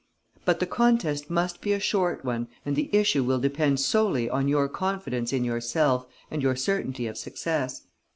But 0.45 0.59
the 0.59 0.65
contest 0.65 1.29
must 1.29 1.61
be 1.61 1.73
a 1.73 1.79
short 1.79 2.25
one 2.25 2.47
and 2.65 2.75
the 2.75 2.89
issue 2.91 3.23
will 3.23 3.37
depend 3.37 3.79
solely 3.79 4.27
on 4.31 4.47
your 4.47 4.67
confidence 4.67 5.31
in 5.31 5.43
yourself 5.43 6.07
and 6.31 6.41
your 6.41 6.55
certainty 6.55 7.05
of 7.05 7.19
success. 7.19 7.83